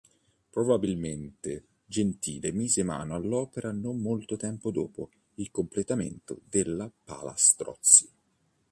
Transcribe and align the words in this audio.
Probabilmente 0.49 1.65
Gentile 1.85 2.51
mise 2.51 2.81
mano 2.81 3.13
all'opera 3.13 3.71
non 3.71 3.99
molto 4.01 4.35
tempo 4.35 4.71
dopo 4.71 5.11
il 5.35 5.51
completamento 5.51 6.39
della 6.49 6.91
"Pala 7.03 7.35
Strozzi". 7.37 8.11